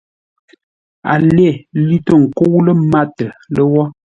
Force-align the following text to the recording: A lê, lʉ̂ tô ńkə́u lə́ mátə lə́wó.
A 1.11 1.13
lê, 1.35 1.49
lʉ̂ 1.85 1.97
tô 2.05 2.15
ńkə́u 2.23 2.57
lə́ 2.65 2.75
mátə 2.91 3.25
lə́wó. 3.55 3.81